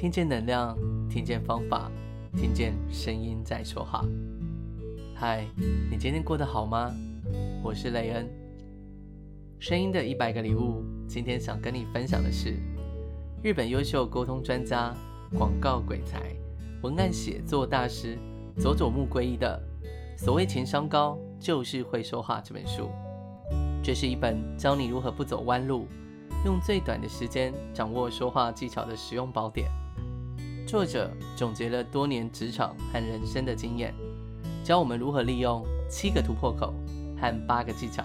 [0.00, 0.74] 听见能量，
[1.10, 1.92] 听见方法，
[2.34, 4.02] 听见声音在说话。
[5.14, 5.46] 嗨，
[5.90, 6.90] 你今天过得好吗？
[7.62, 8.26] 我是雷恩。
[9.58, 12.54] 声音的一百个礼物，今天想跟你分享的是
[13.42, 14.94] 日本优秀沟通专家、
[15.36, 16.34] 广告鬼才、
[16.82, 18.16] 文案写作大师
[18.56, 19.62] 佐佐木圭一的
[20.18, 22.88] 《所谓情商高，就是会说话》这本书。
[23.82, 25.86] 这是一本教你如何不走弯路，
[26.46, 29.70] 用最短的时间掌握说话技巧的实用宝典。
[30.66, 33.92] 作者总结了多年职场和人生的经验，
[34.62, 36.72] 教我们如何利用七个突破口
[37.20, 38.04] 和八个技巧，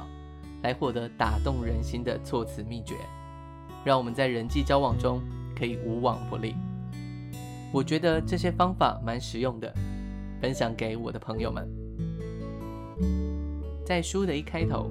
[0.64, 2.96] 来获得打动人心的措辞秘诀，
[3.84, 5.22] 让我们在人际交往中
[5.56, 6.56] 可以无往不利。
[7.72, 9.72] 我觉得这些方法蛮实用的，
[10.42, 11.68] 分享给我的朋友们。
[13.86, 14.90] 在书的一开头，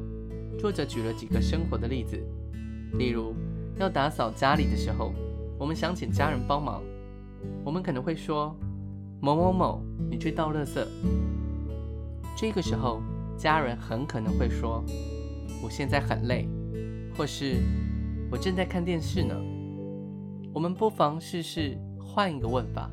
[0.59, 2.17] 作者举了几个生活的例子。
[2.99, 3.35] 例如，
[3.81, 5.12] 要打扫家里的时候，
[5.59, 6.81] 我们想请家人帮忙，
[7.65, 8.55] 我们可能会说
[9.20, 10.84] ：“某某某，你去倒垃圾。”
[12.37, 13.00] 这个时候，
[13.37, 14.84] 家人很可能会说
[15.62, 16.48] ：“我现在很累，
[17.17, 17.56] 或是
[18.31, 19.34] 我正在看电视呢。”
[20.53, 22.91] 我们不妨试试换一个问法：“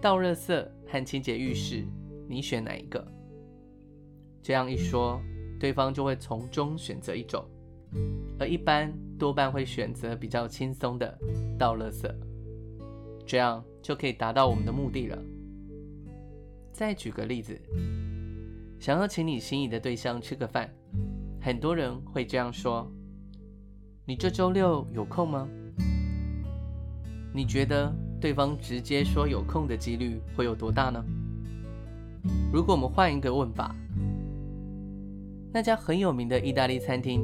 [0.00, 1.84] 倒垃圾和清洁浴室，
[2.28, 3.04] 你选哪一个？”
[4.40, 5.20] 这样一说，
[5.58, 7.44] 对方就会从中选择一种。
[8.38, 11.18] 而一般多半会选择比较轻松的
[11.58, 12.08] 倒垃圾，
[13.28, 15.22] 这样就可以达到我们的目的了。
[16.72, 17.60] 再举个例子，
[18.80, 20.72] 想要请你心仪的对象吃个饭，
[21.38, 22.90] 很多人会这样说
[24.06, 25.46] ：“你这周六有空吗？”
[27.34, 31.04] 你觉得对方直接说有空的几率会有多大呢？
[32.50, 33.76] 如果我们换一个问法，
[35.52, 37.22] 那家很有名的意大利餐厅。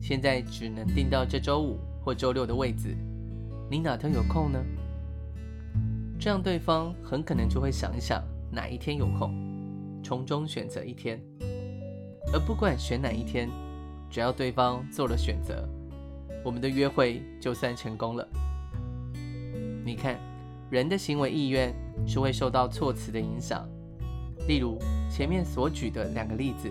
[0.00, 2.96] 现在只能订到这周五或周六的位置，
[3.70, 4.58] 你哪天有空呢？
[6.18, 9.32] 这样对方很可能就会想一想哪一天有空，
[10.02, 11.20] 从中选择一天。
[12.32, 13.48] 而不管选哪一天，
[14.10, 15.68] 只要对方做了选择，
[16.44, 18.28] 我们的约会就算成功了。
[19.84, 20.18] 你看，
[20.70, 21.72] 人的行为意愿
[22.06, 23.68] 是会受到措辞的影响。
[24.46, 24.78] 例如
[25.10, 26.68] 前面所举的两个例子，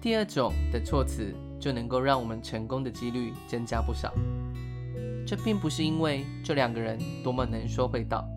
[0.00, 1.34] 第二种的措辞。
[1.62, 4.12] 就能够让我们成功的几率增加不少。
[5.24, 8.28] 这并不是因为这两个人多么能说会道，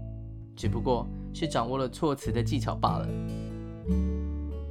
[0.56, 3.08] 只不过是掌握了措辞的技巧罢了。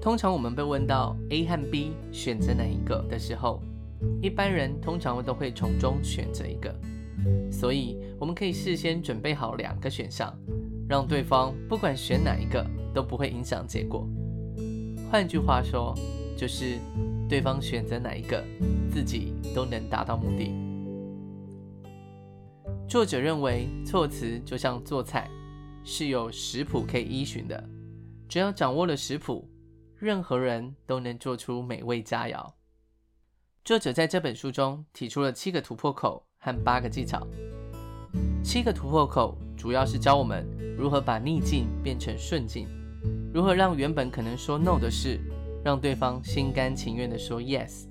[0.01, 3.61] 通常我们被问到 A 和 B 选择哪一个的时候，
[4.23, 6.75] 一般人通常都会从中选择一个。
[7.51, 10.33] 所以我们可以事先准备好两个选项，
[10.89, 14.07] 让对方不管选哪一个都不会影响结果。
[15.11, 15.95] 换句话说，
[16.37, 16.79] 就是。
[17.27, 18.45] 对方选择哪一个，
[18.93, 20.53] 自己都能达到目的。
[22.87, 25.29] 作者认为，措辞就像做菜，
[25.85, 27.63] 是有食谱可以依循的。
[28.29, 29.49] 只要掌握了食谱，
[29.97, 32.53] 任何人都能做出美味佳肴。
[33.65, 37.27] 作者在这本书中提出了七个突破口和八个技巧。
[38.43, 40.47] 七个突破口主要是教我们
[40.77, 42.67] 如何把逆境变成顺境，
[43.33, 45.21] 如何让原本可能说 no 的事。
[45.65, 47.87] 让对方心甘情愿地说 yes。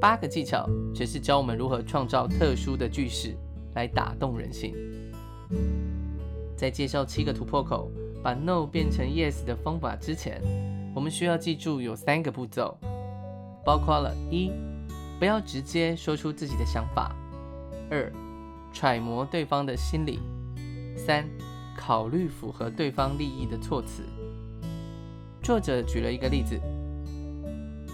[0.00, 3.36] 八个技巧则是教我们如何创造特殊的句式
[3.74, 4.74] 来打动人心。
[6.60, 7.90] 在介绍七个突破口，
[8.22, 10.42] 把 no 变成 yes 的方法之前，
[10.94, 12.76] 我们需要记住有三个步骤，
[13.64, 14.52] 包括了：一、
[15.18, 17.16] 不要直接说出自己的想法；
[17.90, 18.12] 二、
[18.74, 20.18] 揣摩对方的心理；
[20.94, 21.26] 三、
[21.74, 24.02] 考虑符合对方利益的措辞。
[25.42, 26.60] 作者举了一个例子：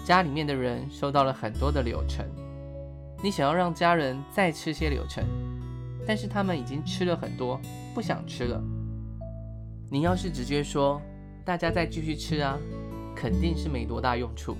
[0.03, 2.25] 家里面的人收到了很多的柳橙，
[3.23, 5.23] 你想要让家人再吃些柳橙，
[6.05, 7.57] 但是他们已经吃了很多，
[7.97, 8.63] 不想吃了。
[9.89, 11.01] 你要是直接说
[11.43, 12.55] “大家再继续吃啊”，
[13.17, 14.55] 肯定是没多大用处。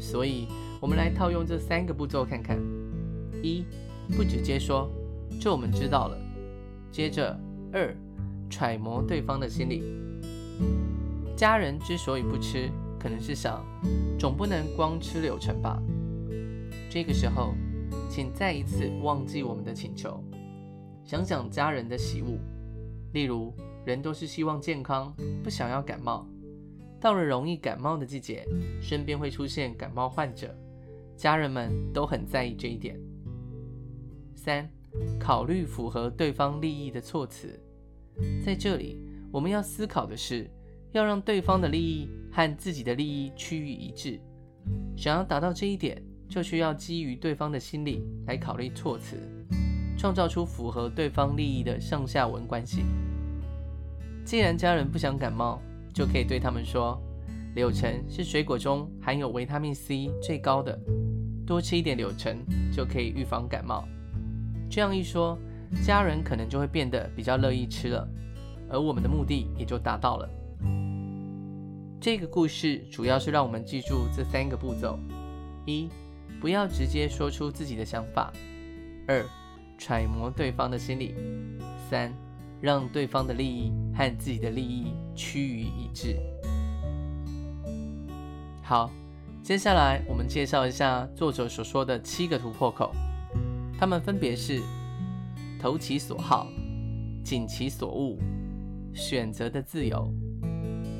[0.00, 0.48] 所以，
[0.80, 2.58] 我们来套用这三个步骤看看：
[3.42, 3.66] 一、
[4.16, 4.90] 不直接说，
[5.38, 6.16] 这我们知道了；
[6.90, 7.38] 接着，
[7.70, 7.94] 二、
[8.48, 9.82] 揣摩对方的心理。
[11.36, 13.62] 家人之所以不吃，可能是想，
[14.18, 15.78] 总不能光吃柳橙吧。
[16.88, 17.52] 这个时候，
[18.08, 20.18] 请再一次忘记我们的请求，
[21.04, 22.38] 想想家人的喜恶。
[23.12, 23.52] 例如，
[23.84, 26.26] 人都是希望健康，不想要感冒。
[27.00, 28.46] 到了容易感冒的季节，
[28.80, 30.54] 身边会出现感冒患者，
[31.16, 32.98] 家人们都很在意这一点。
[34.34, 34.68] 三，
[35.18, 37.58] 考虑符合对方利益的措辞。
[38.44, 38.98] 在这里，
[39.32, 40.50] 我们要思考的是。
[40.92, 44.20] 要让对方的利益和自己的利益趋于一致，
[44.94, 45.96] 想要达到这一点，
[46.28, 49.16] 就需要基于对方的心理来考虑措辞。
[50.02, 52.82] 创造出符合对方利益的上下文关系。
[54.24, 55.62] 既然家人不想感冒，
[55.94, 57.00] 就可以对他们说
[57.54, 60.76] ：“柳橙是水果中含有维他命 C 最高的，
[61.46, 62.36] 多吃一点柳橙
[62.72, 63.86] 就可以预防感冒。”
[64.68, 65.38] 这样一说，
[65.86, 68.04] 家人可能就会变得比较乐意吃了，
[68.68, 70.28] 而我们的目的也就达到了。
[72.00, 74.98] 这个故事主要是让我们记住这三个步骤：
[75.64, 75.88] 一、
[76.40, 78.32] 不要直接说出自己的想法；
[79.06, 79.24] 二、
[79.84, 81.12] 揣摩对方的心理；
[81.90, 82.12] 三、
[82.60, 86.16] 让对方的利益和自己的利益趋于一致。
[88.62, 88.88] 好，
[89.42, 92.92] 接下来我们介绍一下作者所说的七个突破口，
[93.76, 94.62] 他们分别是：
[95.60, 96.46] 投其所好、
[97.24, 98.16] 尽其所恶、
[98.94, 100.08] 选择的自由。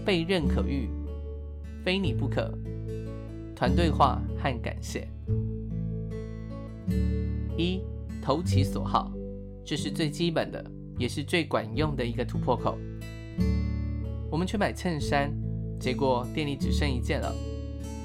[0.05, 0.89] 被认可欲，
[1.85, 2.53] 非你不可。
[3.55, 5.07] 团队化和感谢。
[7.57, 7.81] 一，
[8.23, 9.13] 投其所好，
[9.65, 10.65] 这是最基本的，
[10.97, 12.79] 也是最管用的一个突破口。
[14.31, 15.31] 我们去买衬衫，
[15.81, 17.35] 结果店里只剩一件了。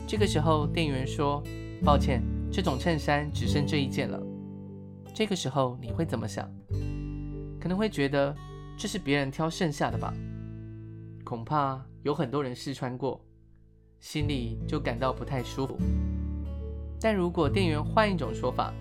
[0.08, 1.44] 这个时候，店员说
[1.86, 4.20] ：“抱歉，这种衬衫只剩这一件了。”
[5.14, 6.52] 这个时候，你会怎么想？
[7.62, 8.36] 可能会觉得
[8.76, 10.14] 这是别人挑剩下的吧。
[11.24, 13.24] 恐怕有很多人试穿过，
[14.00, 15.78] 心里就感到不太舒服。
[17.00, 18.74] 但如果店员换一种说法，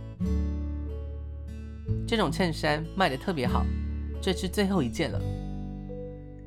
[2.06, 3.64] 这种衬衫卖得特别好，
[4.20, 5.20] 这是最后一件了，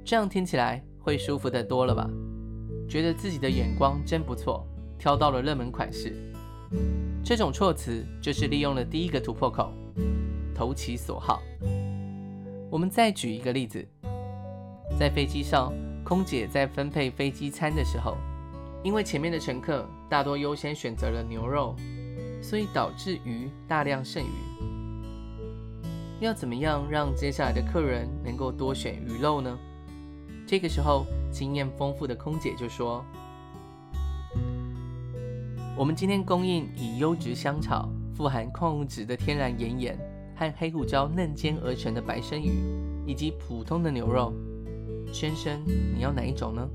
[0.04, 2.10] 这样听起来会舒服得多了吧？
[2.88, 4.66] 觉得自己的眼光真不错，
[4.98, 6.16] 挑到了热门款式。
[7.24, 9.72] 这种措辞就是利用了第一个突破口，
[10.56, 11.42] 投其所好。
[12.70, 13.86] 我们再举一个例子，
[14.98, 15.74] 在飞机上。
[16.02, 18.18] 空姐在分配飞机餐的时候，
[18.84, 21.76] 因为前面的乘客大多优先选择了牛肉，
[22.42, 24.79] 所以导致鱼大量剩余。
[26.20, 29.58] 要怎么样让接下来的客人能够多选鱼肉呢？
[30.46, 33.06] 这个时候，经验丰富的空姐就说
[35.78, 39.98] ：“我们今天供应以优质香草、富含矿物质的天然岩盐
[40.36, 42.52] 和黑胡椒嫩煎而成的白身鱼，
[43.06, 44.34] 以及普通的牛肉。”
[45.14, 46.70] 先生，你要哪一种呢？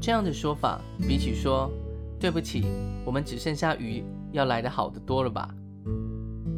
[0.00, 1.68] 这样的说法，比起说
[2.20, 2.64] “对不起，
[3.04, 5.52] 我们只剩下鱼”，要来得好得多了吧？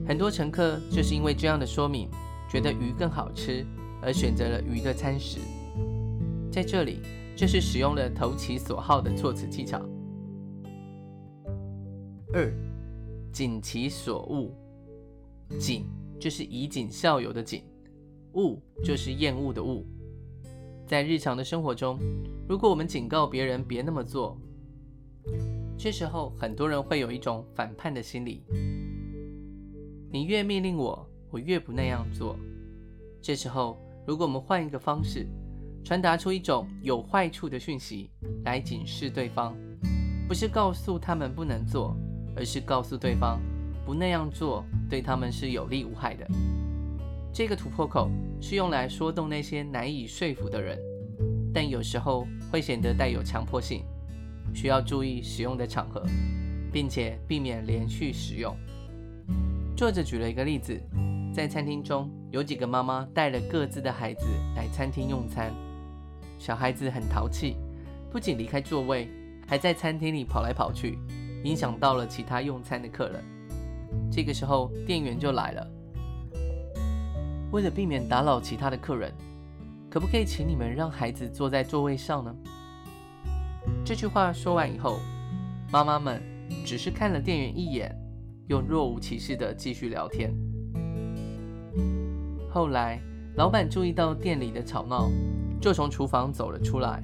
[0.06, 2.08] 很多乘客就是因为这样的说明，
[2.50, 3.64] 觉得鱼更好吃，
[4.02, 5.38] 而选择了鱼的餐食。
[6.50, 7.00] 在这里，
[7.36, 9.80] 就是使用了投其所好的措辞技巧。
[12.34, 12.52] 二，
[13.32, 14.50] 谨其所恶。
[15.58, 15.84] 谨
[16.18, 17.62] 就是以儆效尤的谨，
[18.32, 19.84] 恶就是厌恶的恶。
[20.86, 21.98] 在日常的生活中，
[22.48, 24.36] 如果我们警告别人别那么做，
[25.78, 28.42] 这时候很多人会有一种反叛的心理。
[30.12, 32.36] 你越命令我，我越不那样做。
[33.22, 35.26] 这时候，如果我们换一个方式，
[35.82, 38.10] 传达出一种有坏处的讯息
[38.44, 39.56] 来警示对方，
[40.28, 41.96] 不是告诉他们不能做，
[42.36, 43.40] 而是告诉对方
[43.86, 46.28] 不那样做对他们是有利无害的。
[47.32, 50.78] 这个突破口是用来说动那些难以说服的人，
[51.54, 53.82] 但有时候会显得带有强迫性，
[54.52, 56.04] 需要注意使用的场合，
[56.70, 58.54] 并且避免连续使用。
[59.74, 60.80] 作者举了一个例子，
[61.34, 65.50] 在餐厅中有几个妈妈带了各自的孩子来餐厅用餐，
[66.38, 67.56] 小孩子很淘气，
[68.10, 69.08] 不仅离开座位，
[69.48, 70.98] 还在餐厅里跑来跑去，
[71.42, 73.24] 影响到了其他用餐的客人。
[74.10, 75.66] 这个时候，店员就来了。
[77.50, 79.12] 为了避免打扰其他的客人，
[79.90, 82.34] 可不可以请你们让孩子坐在座位上呢？
[83.84, 85.00] 这句话说完以后，
[85.72, 86.22] 妈妈们
[86.64, 87.94] 只是看了店员一眼，
[88.52, 90.30] 又若无其事地继续聊天。
[92.50, 93.00] 后来，
[93.36, 95.10] 老板注意到店里的吵闹，
[95.58, 97.02] 就从厨房走了出来，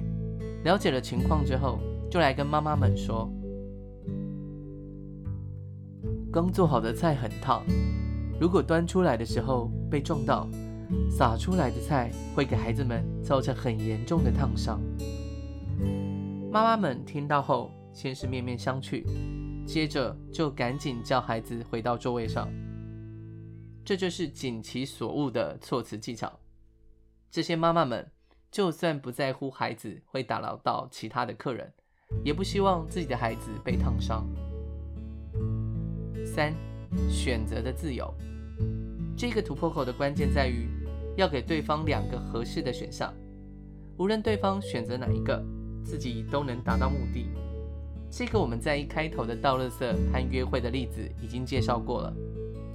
[0.63, 3.27] 了解了情况之后，就来跟妈妈们说
[6.31, 7.63] ：“刚做好的菜很烫。”
[8.39, 10.47] 如果端出来的时候被撞到，
[11.09, 14.79] 洒出来的菜会给孩子们造成很严重的烫伤。
[16.51, 19.03] 妈妈们听到后，先是面面相觑，
[19.69, 22.51] 接着就赶紧叫孩子回到座位上。
[23.85, 26.39] 这就是锦其所恶的措辞技巧。
[27.29, 28.09] 这些妈妈们
[28.49, 31.71] 就算不在乎孩子会打扰到其他的客人，
[32.25, 34.27] 也不希望自己的孩子被烫伤。
[36.25, 36.51] 三。
[37.07, 38.11] 选择的自由，
[39.15, 40.67] 这个突破口的关键在于
[41.15, 43.13] 要给对方两个合适的选项，
[43.99, 45.39] 无论对方选择哪一个，
[45.83, 47.29] 自己都能达到目的。
[48.11, 49.79] 这个我们在一开头的倒垃圾
[50.11, 52.13] 和约会的例子已经介绍过了，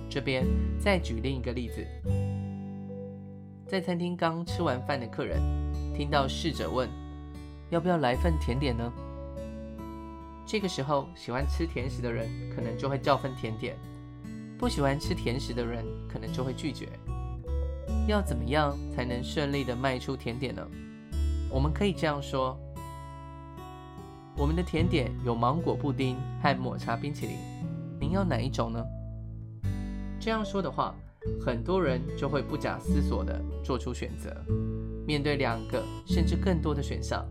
[0.08, 0.46] 这边
[0.78, 1.84] 再举另一个例子，
[3.66, 5.40] 在餐厅刚吃完饭的客人，
[5.94, 6.88] 听到侍者问
[7.70, 8.92] ：“要不要来份甜点呢？”
[10.46, 13.76] 这个时候，喜欢吃甜食的人可能就会叫份甜点，
[14.56, 16.88] 不喜欢吃甜食的人可能就会拒绝。
[18.06, 20.64] 要怎么样才能顺利地卖出甜点呢？
[21.50, 22.58] 我们可以这样说：
[24.36, 27.36] 我们的甜点有芒果布丁和抹茶冰淇淋，
[28.00, 28.84] 您要哪一种呢？
[30.18, 30.92] 这样说的话，
[31.40, 34.34] 很多人就会不假思索地做出选择。
[35.06, 37.24] 面对两个甚至更多的选项，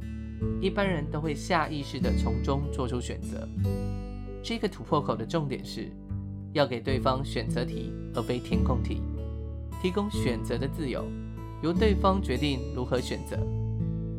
[0.62, 3.46] 一般人都会下意识地从中做出选择。
[4.42, 5.92] 这个突破口的重点是
[6.54, 9.02] 要给对方选择题，而非填空题。
[9.82, 11.06] 提供选择的自由，
[11.62, 13.38] 由对方决定如何选择，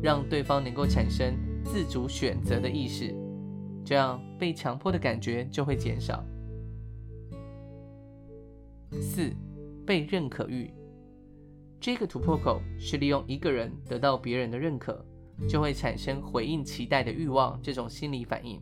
[0.03, 1.33] 让对方能够产生
[1.65, 3.13] 自主选择的意识，
[3.83, 6.23] 这样被强迫的感觉就会减少。
[9.01, 9.33] 四、
[9.85, 10.71] 被认可欲，
[11.81, 15.05] 这个突破口是利用一个人得到别人的认可，
[15.49, 18.61] 就会产生回应期待的欲望这种心理反应。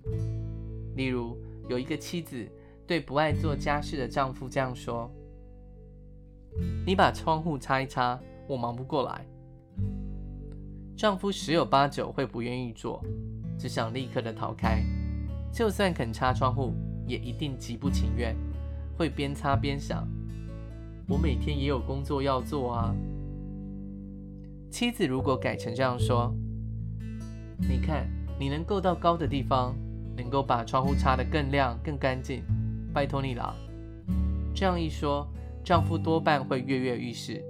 [0.96, 1.38] 例如，
[1.70, 2.48] 有一个妻子
[2.88, 5.12] 对不爱做家事的丈夫这样说。
[6.86, 9.28] 你把窗户擦一擦，我忙不过来。
[10.96, 13.04] 丈夫十有八九会不愿意做，
[13.58, 14.84] 只想立刻的逃开。
[15.52, 16.74] 就算肯擦窗户，
[17.08, 18.36] 也一定极不情愿，
[18.98, 20.08] 会边擦边想：
[21.08, 22.96] 我每天也有工作要做啊。
[24.70, 26.34] 妻子如果改成这样说：
[27.58, 28.08] 你看，
[28.40, 29.76] 你能够到高的地方，
[30.16, 32.44] 能够把窗户擦得更亮、更干净，
[32.94, 33.56] 拜托你了。
[34.54, 35.28] 这样一说。
[35.66, 37.42] 丈夫多半会跃跃欲试，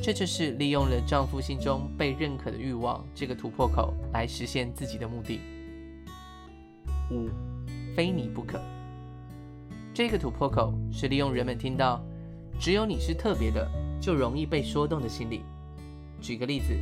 [0.00, 5.40] 这就是利用了丈夫心中被认可的欲望这个突破口来实现自己的目的。
[7.10, 7.28] 五，
[7.94, 8.60] 非你不可。
[9.92, 12.02] 这个突破口是利用人们听到
[12.58, 13.68] 只有你是特别的，
[14.00, 15.42] 就容易被说动的心理。
[16.20, 16.74] 举个例子，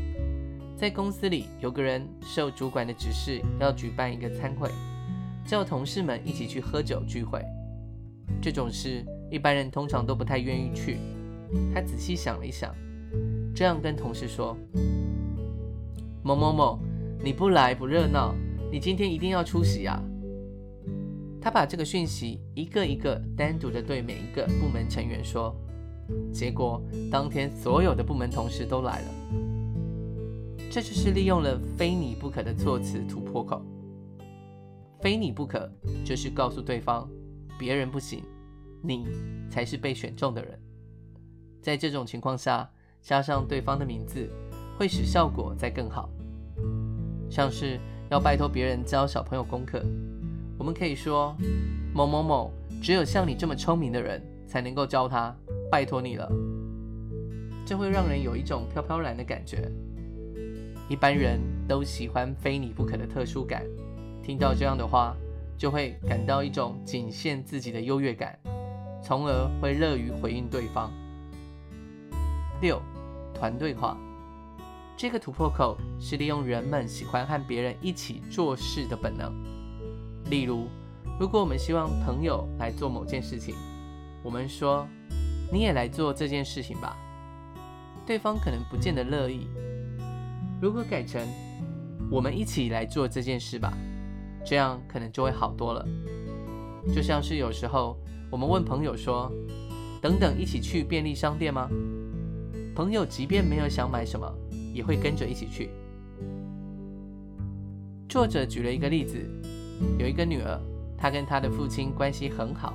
[0.77, 4.71] 在公司里有个人受主管的指示要举办一个餐会，
[5.47, 7.43] 叫同事们一起去喝酒聚会。
[8.43, 9.05] 这种事。
[9.31, 10.99] 一般人通常都不太愿意去。
[11.73, 12.75] 他仔细想了一想，
[13.61, 14.57] 这样跟同事说
[16.25, 16.79] ：“某某某，
[17.23, 18.35] 你不来不热闹，
[18.73, 20.03] 你今天一定要出席啊！”
[21.43, 25.55] 他把这个讯息一个一个单独的对每一个部门成员说，
[26.33, 29.09] 结果当天所有的部门同事都来了。
[30.71, 33.63] 这就是利用了“非你不可”的措辞突破口。
[35.03, 35.71] “非你不可”
[36.03, 37.07] 就是告诉对方，
[37.59, 38.23] 别人不行。
[38.83, 39.07] 你
[39.51, 40.59] 才是被选中的人。
[41.61, 42.67] 在这种情况下，
[43.03, 44.29] 加上对方的名字，
[44.79, 46.09] 会使效果再更好。
[47.31, 47.79] 像是
[48.11, 49.83] 要拜托别人教小朋友功课，
[50.59, 51.37] 我们可以说
[51.95, 52.53] ：“某某某，
[52.83, 55.35] 只有像你这么聪明的人才能够教他，
[55.71, 56.31] 拜托你了。”
[57.65, 59.71] 这会让人有一种飘飘然的感觉。
[60.89, 61.39] 一般人
[61.69, 63.65] 都喜欢非你不可的特殊感，
[64.23, 65.17] 听到这样的话，
[65.57, 68.37] 就会感到一种仅限自己的优越感。
[69.03, 70.93] 从而会乐于回应对方。
[72.61, 72.83] 六，
[73.41, 73.97] 团队化，
[74.99, 79.33] 这个突破口是利用人们喜欢和别人一起做事的本能。
[80.31, 80.69] 例如，
[81.19, 83.55] 如果我们希望朋友来做某件事情，
[84.23, 84.87] 我们说
[85.51, 86.95] ：“你也来做这件事情吧。”
[88.07, 89.49] 对方可能不见得乐意。
[90.61, 91.27] 如果改成
[92.13, 93.73] “我们一起来做这件事吧”，
[94.45, 95.89] 这样可能就会好多了。
[96.95, 97.97] 就像是有时候。
[98.33, 99.29] 我们问朋友说
[100.01, 101.69] ：“等等，一起去便利商店吗？”
[102.75, 104.33] 朋友即便没有想买什么，
[104.73, 105.71] 也会跟着一起去。
[108.09, 109.19] 作者举了一个例子：
[109.99, 110.61] 有一个女儿，
[110.97, 112.75] 她跟她的父亲关系很好，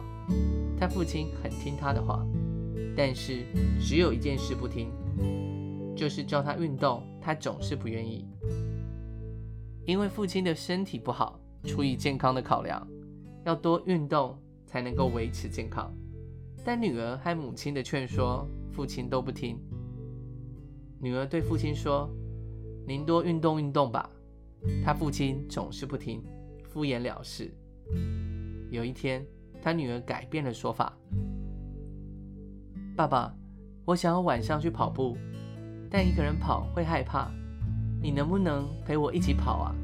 [0.80, 2.26] 她父亲很听她的话，
[2.96, 3.46] 但是
[3.80, 4.92] 只有一件事不听，
[5.96, 8.26] 就是叫她运动，她总是不愿意。
[9.86, 12.88] 因为父亲的身体不好，出于健康的考量，
[13.46, 14.38] 要多运动。
[14.68, 15.94] 才能够维持健康，
[16.66, 19.58] 但女儿和母亲的劝说，父亲都不听。
[21.00, 22.10] 女儿对父亲说
[22.88, 24.10] ：“您多运动运动吧。”
[24.84, 26.24] 她父亲总是不听，
[26.64, 27.52] 敷衍了事。
[28.70, 29.26] 有一天，
[29.62, 30.98] 她女儿改变了说法
[32.96, 33.36] ：“爸爸，
[33.86, 35.18] 我想要晚上去跑步，
[35.90, 37.32] 但一个人跑会害怕，
[38.02, 39.76] 你能不能陪我一起跑啊？”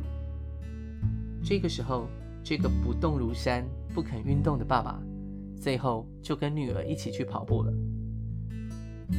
[1.43, 2.07] 这个时候，
[2.43, 3.65] 这个不动如山。
[3.93, 5.03] 不肯运动的爸爸，
[5.59, 7.73] 最后就跟女儿一起去跑步了。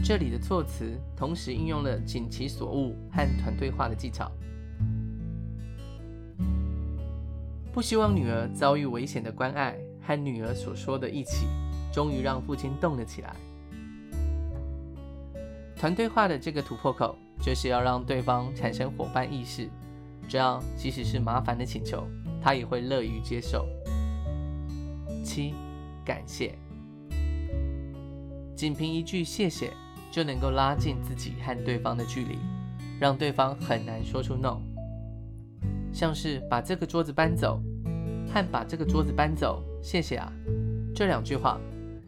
[0.04, 4.30] 这里的措辞同时应用了锦旗所悟和团队化的技巧。
[7.72, 11.46] 不希望女儿遭遇危险的关爱和女儿所说的一起，
[11.92, 13.34] 终于让父亲动了起来。
[15.74, 19.68] 团队化的这个突破口，就是要让对方产生伙伴意识，
[20.28, 22.06] 这样即使是麻烦的请求，
[22.40, 23.66] 他也会乐于接受。
[25.24, 25.54] 七，
[26.04, 26.54] 感谢。
[28.62, 29.72] 仅凭一句谢谢，
[30.08, 32.38] 就能够拉近自己和对方的距离，
[33.00, 34.60] 让对方很难说出 no。
[35.92, 37.60] 像是把这个桌子搬走，
[38.32, 40.32] 和把这个桌子搬走，谢谢啊，
[40.94, 41.60] 这两句话，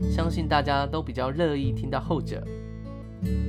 [0.08, 2.46] 相信大家都比较乐意听到后者。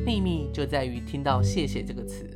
[0.04, 2.28] 秘密就在于听到谢谢这个词，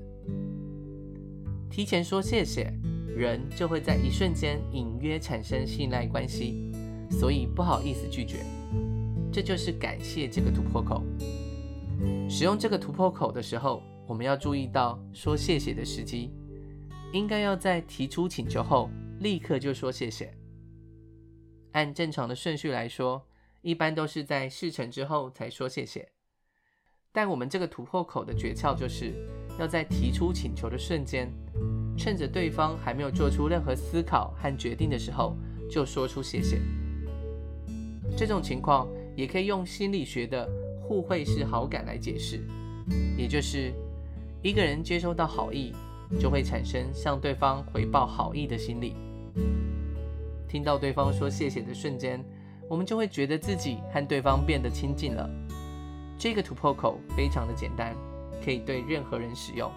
[1.67, 2.71] 提前说谢谢，
[3.07, 6.71] 人就会在一瞬间隐约产生信赖关系，
[7.09, 8.45] 所以不好意思拒绝。
[9.31, 11.03] 这就是感谢这个突破口。
[12.29, 16.31] 使用这个突破口的时候，我们要注意到说谢谢的时机。
[17.11, 18.87] 应该要在提出请求后
[19.19, 20.31] 立刻就说谢谢。
[21.71, 23.25] 按正常的顺序来说，
[23.61, 26.07] 一般都是在事成之后才说谢谢。
[27.11, 29.13] 但我们这个突破口的诀窍就是
[29.59, 31.31] 要在提出请求的瞬间，
[31.97, 35.35] 趁着对方还没有做出任何思考和决定的时候，
[35.69, 36.61] 就说出谢谢。
[38.15, 40.49] 这种情况也可以用心理学的
[40.81, 42.41] 互惠式好感来解释，
[43.17, 43.73] 也就是
[44.41, 45.73] 一个人接收到好意。
[46.19, 48.95] 就会产生向对方回报好意的心理。
[50.47, 52.19] 听到对方说谢谢的瞬间，
[52.67, 55.29] 我们就会觉得自己和对方变得亲近了。
[56.17, 57.95] 这个突破口非常的简单，
[58.43, 59.71] 可以对任何人使用，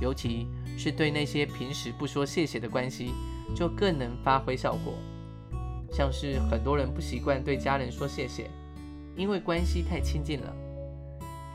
[0.00, 0.46] 尤其
[0.78, 3.10] 是对那些平时不说谢谢的关系，
[3.52, 4.94] 就更能发挥效果。
[5.90, 8.50] 像是很多人不习惯对家人说谢谢，
[9.16, 10.54] 因为关系太亲近了。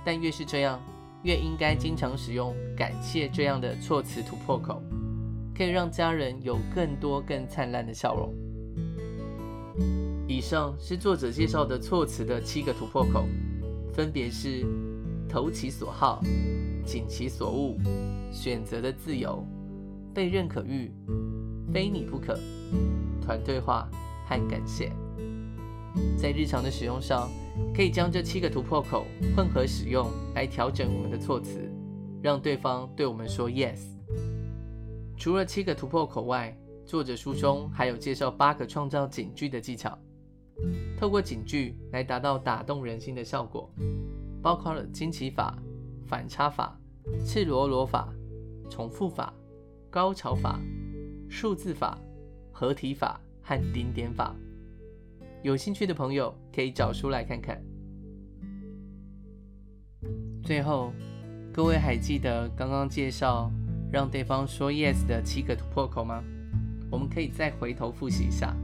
[0.04, 0.80] 但越是这样，
[1.24, 4.82] 越应该经常使用“感谢”这样的措辞突破口，
[5.56, 8.34] 可以让家人有更多更灿烂的笑容。
[10.28, 13.26] 以上是作者介绍的措辞的七个突破口，
[13.94, 14.66] 分别是：
[15.30, 16.22] 投其所好、
[16.86, 17.78] 尽其所恶、
[18.32, 19.46] 选择的自由、
[20.14, 20.92] 被认可欲、
[21.74, 22.38] 非你不可、
[23.22, 23.88] 团队化
[24.26, 24.92] 和感谢。
[26.18, 27.30] 在日常的使用上，
[27.76, 29.06] 可以将这七个突破口
[29.36, 31.72] 混合使用，来调整我们的措辞，
[32.22, 33.80] 让对方对我们说 yes。
[35.16, 39.98] 除了七个突破口外，作者书中还有介绍八个创造警句的技巧，
[40.98, 43.72] 透过警句来达到打动人心的效果，
[44.42, 45.58] 包括了惊奇法、
[46.08, 46.78] 反差法、
[47.24, 48.12] 赤裸裸法、
[48.70, 49.32] 重复法、
[49.92, 50.60] 高潮法、
[51.30, 51.98] 数字法、
[52.52, 54.36] 合体法和顶点法。
[55.44, 57.62] 有兴趣的朋友可以找书来看看。
[60.42, 60.92] 最后，
[61.54, 63.52] 各位还记得刚刚介绍
[63.92, 66.24] 让对方说 yes 的七个突破口吗？
[66.90, 68.56] 我们可以再回头复习一下。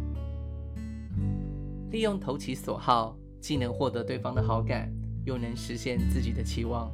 [1.91, 4.91] 利用投其所好，既能获得对方的好感，
[5.25, 6.91] 又能实现自己的期望；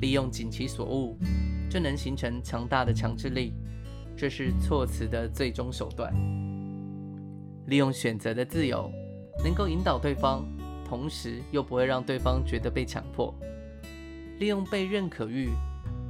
[0.00, 1.16] 利用尽其所恶，
[1.68, 3.52] 就能形成强大的强制力，
[4.16, 6.14] 这是措辞的最终手段。
[7.70, 8.90] 利用选择的自由，
[9.44, 10.44] 能够引导对方，
[10.84, 13.32] 同时又不会让对方觉得被强迫。
[14.40, 15.50] 利用被认可欲，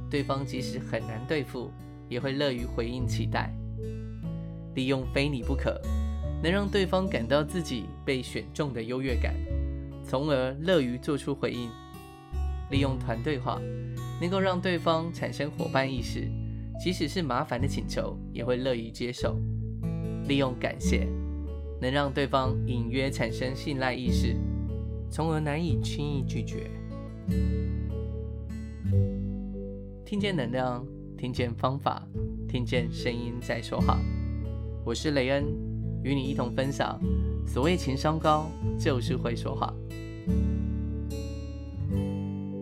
[0.09, 1.71] 对方即使很难对付，
[2.09, 3.53] 也会乐于回应期待。
[4.73, 5.79] 利用非你不可，
[6.41, 9.35] 能让对方感到自己被选中的优越感，
[10.03, 11.69] 从而乐于做出回应。
[12.71, 13.61] 利用团队化，
[14.19, 16.27] 能够让对方产生伙伴意识，
[16.83, 19.37] 即使是麻烦的请求，也会乐于接受。
[20.27, 21.07] 利用感谢。
[21.81, 24.35] 能让对方隐约产生信赖意识，
[25.09, 26.69] 从而难以轻易拒绝。
[30.05, 30.85] 听见能量，
[31.17, 32.07] 听见方法，
[32.47, 33.99] 听见声音在说话。
[34.85, 35.43] 我是雷恩，
[36.03, 37.01] 与你一同分享。
[37.47, 39.73] 所谓情商高，就是会说话。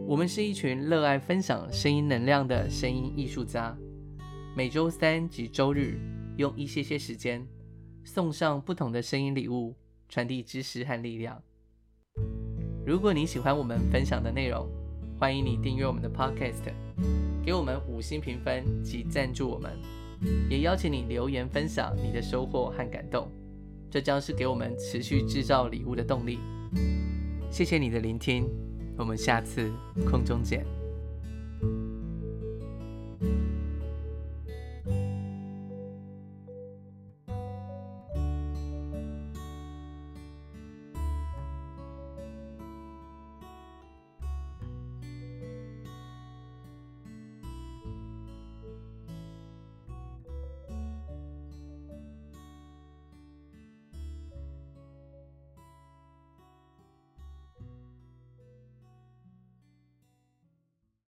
[0.08, 3.78] 我们是一群热爱分享声音能量的声音艺术家。
[4.56, 6.00] 每周三及周日，
[6.38, 7.46] 用一些些时间。
[8.10, 9.76] 送上不同的声音礼物，
[10.10, 11.40] 传递知识和力量。
[12.84, 14.68] 如果你喜欢我们分享的内容，
[15.20, 16.74] 欢迎你订阅我们的 Podcast，
[17.46, 19.78] 给我们五星评分及赞助我们。
[20.50, 23.32] 也邀请你留言分享你的收获和感动，
[23.92, 26.40] 这将是给我们持续制造礼物的动力。
[27.52, 28.50] 谢谢你的聆听，
[28.98, 29.72] 我们下次
[30.10, 30.79] 空中见。